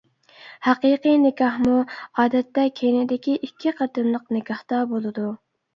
ھەقىقىي 0.67 1.19
نىكاھمۇ 1.25 1.75
ئادەتتە 2.23 2.67
كەينىدىكى 2.81 3.39
ئىككى 3.49 3.79
قېتىملىق 3.83 4.29
نىكاھتا 4.39 4.87
بولىدۇ. 4.95 5.33